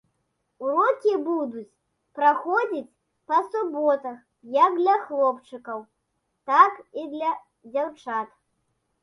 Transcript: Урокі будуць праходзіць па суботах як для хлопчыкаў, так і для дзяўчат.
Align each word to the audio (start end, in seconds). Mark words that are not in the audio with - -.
Урокі 0.67 1.11
будуць 1.25 1.75
праходзіць 2.19 2.95
па 3.33 3.37
суботах 3.51 4.17
як 4.57 4.71
для 4.81 4.95
хлопчыкаў, 5.05 5.79
так 6.53 6.73
і 7.05 7.07
для 7.15 7.31
дзяўчат. 7.73 8.29